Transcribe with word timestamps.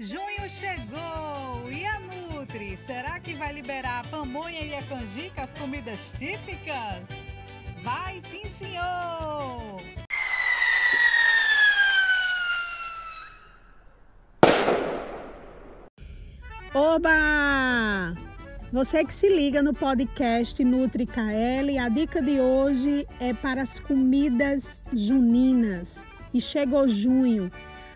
Junho 0.00 0.50
chegou 0.50 1.70
e 1.70 1.86
a 1.86 2.00
Nutri, 2.00 2.76
será 2.76 3.20
que 3.20 3.32
vai 3.34 3.52
liberar 3.52 4.00
a 4.00 4.08
pamonha 4.08 4.60
e 4.60 4.74
a 4.74 4.82
canjica, 4.82 5.44
as 5.44 5.54
comidas 5.54 6.12
típicas? 6.18 7.06
Vai 7.80 8.20
sim, 8.28 8.42
senhor! 8.58 9.80
Oba! 16.74 18.16
Você 18.72 19.04
que 19.04 19.12
se 19.12 19.28
liga 19.28 19.62
no 19.62 19.72
podcast 19.72 20.64
Nutri 20.64 21.06
KL, 21.06 21.78
a 21.78 21.88
dica 21.88 22.20
de 22.20 22.40
hoje 22.40 23.06
é 23.20 23.32
para 23.32 23.62
as 23.62 23.78
comidas 23.78 24.80
juninas. 24.92 26.04
E 26.32 26.40
chegou 26.40 26.88
junho, 26.88 27.48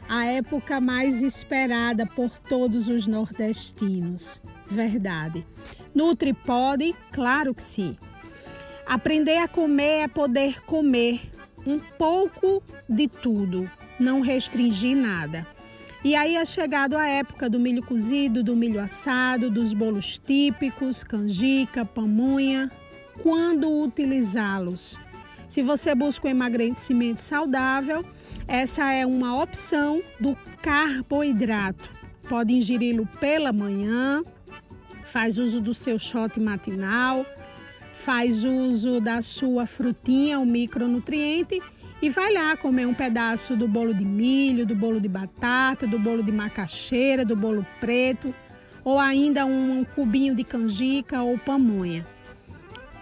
a 0.09 0.25
época 0.25 0.81
mais 0.81 1.23
esperada 1.23 2.07
por 2.07 2.39
todos 2.39 2.89
os 2.89 3.07
nordestinos. 3.07 4.41
Verdade. 4.67 5.47
Nutri 5.95 6.33
pode? 6.33 6.95
Claro 7.13 7.55
que 7.55 7.63
sim. 7.63 7.97
Aprender 8.87 9.37
a 9.37 9.47
comer 9.47 10.05
é 10.05 10.09
poder 10.09 10.63
comer 10.63 11.21
um 11.67 11.79
pouco 11.79 12.63
de 12.89 13.07
tudo, 13.07 13.71
não 14.01 14.21
restringir 14.21 14.97
nada. 14.97 15.47
E 16.03 16.15
aí 16.15 16.37
é 16.37 16.45
chegado 16.45 16.97
a 16.97 17.07
época 17.07 17.51
do 17.51 17.59
milho 17.59 17.83
cozido, 17.83 18.43
do 18.43 18.57
milho 18.57 18.81
assado, 18.81 19.51
dos 19.51 19.75
bolos 19.75 20.17
típicos, 20.17 21.05
canjica, 21.05 21.85
pamonha. 21.85 22.71
Quando 23.23 23.83
utilizá-los? 23.83 24.97
Se 25.49 25.61
você 25.61 25.95
busca 25.95 26.29
um 26.29 26.31
emagrecimento 26.31 27.21
saudável, 27.21 28.05
essa 28.49 28.91
é 28.95 29.05
uma 29.05 29.41
opção 29.41 30.03
do 30.19 30.35
carboidrato. 30.63 31.91
Pode 32.27 32.55
ingeri-lo 32.55 33.07
pela 33.21 33.53
manhã, 33.53 34.23
faz 35.05 35.37
uso 35.37 35.61
do 35.61 35.75
seu 35.75 35.99
shot 35.99 36.41
matinal, 36.41 37.27
faz 37.93 38.45
uso 38.45 39.03
da 39.03 39.21
sua 39.21 39.67
frutinha, 39.67 40.41
o 40.41 40.47
micronutriente 40.47 41.61
e 42.01 42.09
vai 42.09 42.33
lá 42.33 42.57
comer 42.57 42.87
um 42.87 42.95
pedaço 42.95 43.55
do 43.55 43.69
bolo 43.69 43.93
de 43.93 44.05
milho, 44.05 44.65
do 44.65 44.75
bolo 44.75 44.99
de 44.99 45.09
batata, 45.09 45.87
do 45.87 45.99
bolo 45.99 46.23
de 46.23 46.33
macaxeira, 46.33 47.27
do 47.27 47.37
bolo 47.37 47.67
preto, 47.81 48.35
ou 48.83 48.99
ainda 48.99 49.45
um, 49.45 49.85
cubinho 49.95 50.35
de 50.35 50.43
canjica 50.43 51.23
ou 51.23 51.37
pamonha. 51.37 52.07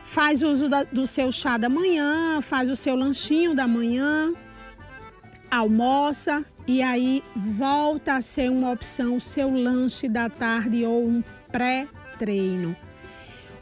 Faz 0.04 0.42
uso 0.42 0.68
da, 0.68 0.82
do 0.82 1.06
seu 1.06 1.30
chá 1.30 1.56
da 1.56 1.68
manhã, 1.68 2.40
faz 2.40 2.68
o 2.68 2.74
seu 2.74 2.96
lanchinho 2.96 3.54
da 3.54 3.68
manhã, 3.68 4.32
almoça 5.50 6.44
e 6.66 6.82
aí 6.82 7.22
volta 7.34 8.14
a 8.14 8.22
ser 8.22 8.50
uma 8.50 8.72
opção 8.72 9.16
o 9.16 9.20
seu 9.20 9.50
lanche 9.50 10.08
da 10.08 10.28
tarde 10.28 10.84
ou 10.84 11.06
um 11.06 11.22
pré-treino. 11.50 12.76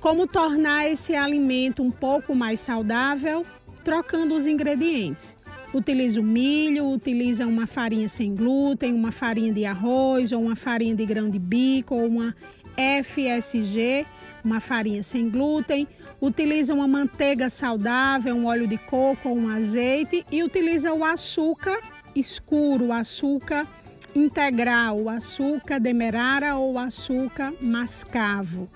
Como 0.01 0.27
tornar 0.27 0.87
esse 0.87 1.15
alimento 1.15 1.83
um 1.83 1.91
pouco 1.91 2.35
mais 2.35 2.61
saudável? 2.61 3.45
trocando 3.85 4.35
os 4.35 4.47
ingredientes. 4.47 5.37
Utiliza 5.73 6.21
o 6.21 6.25
milho, 6.25 6.91
utiliza 6.91 7.47
uma 7.47 7.67
farinha 7.67 8.09
sem 8.09 8.35
glúten, 8.35 8.95
uma 8.95 9.13
farinha 9.13 9.53
de 9.53 9.65
arroz, 9.65 10.33
ou 10.33 10.43
uma 10.43 10.57
farinha 10.57 10.95
de 10.95 11.05
grão 11.05 11.29
de 11.29 11.39
bico, 11.39 11.95
ou 11.95 12.07
uma 12.09 12.35
FSG, 12.77 14.07
uma 14.45 14.61
farinha 14.61 15.03
sem 15.03 15.29
glúten. 15.29 15.87
Utiliza 16.21 16.75
uma 16.75 16.87
manteiga 16.87 17.49
saudável, 17.49 18.35
um 18.35 18.47
óleo 18.47 18.67
de 18.67 18.79
coco 18.79 19.29
ou 19.29 19.37
um 19.37 19.49
azeite 19.49 20.25
e 20.31 20.43
utiliza 20.43 20.93
o 20.93 21.05
açúcar 21.05 21.79
escuro, 22.15 22.87
o 22.87 22.93
açúcar 22.93 23.67
integral, 24.15 25.01
o 25.01 25.09
açúcar 25.09 25.81
demerara 25.81 26.57
ou 26.57 26.79
açúcar 26.79 27.53
mascavo 27.61 28.69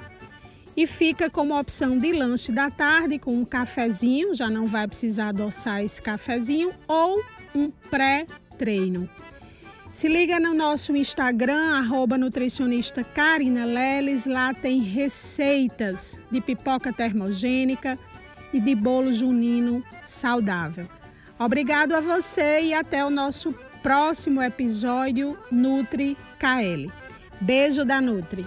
e 0.78 0.86
fica 0.86 1.28
como 1.28 1.58
opção 1.58 1.98
de 1.98 2.12
lanche 2.12 2.52
da 2.52 2.70
tarde 2.70 3.18
com 3.18 3.32
um 3.32 3.44
cafezinho, 3.44 4.32
já 4.32 4.48
não 4.48 4.64
vai 4.64 4.86
precisar 4.86 5.30
adoçar 5.30 5.82
esse 5.82 6.00
cafezinho, 6.00 6.70
ou 6.86 7.20
um 7.52 7.68
pré-treino. 7.90 9.10
Se 9.90 10.06
liga 10.06 10.38
no 10.38 10.54
nosso 10.54 10.94
Instagram, 10.94 11.78
arroba 11.78 12.16
nutricionista 12.16 13.02
Karina 13.02 13.64
Leles, 13.64 14.26
lá 14.26 14.54
tem 14.54 14.80
receitas 14.80 16.18
de 16.30 16.40
pipoca 16.40 16.92
termogênica 16.92 17.98
e 18.52 18.60
de 18.60 18.74
bolo 18.74 19.12
junino 19.12 19.82
saudável. 20.04 20.86
Obrigado 21.38 21.94
a 21.94 22.00
você 22.00 22.60
e 22.62 22.74
até 22.74 23.04
o 23.04 23.10
nosso 23.10 23.52
próximo 23.82 24.42
episódio 24.42 25.36
Nutri 25.50 26.16
KL. 26.38 26.90
Beijo 27.40 27.84
da 27.84 28.00
Nutri. 28.00 28.46